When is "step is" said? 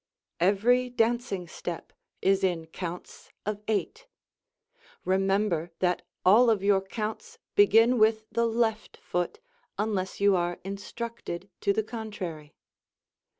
1.47-2.43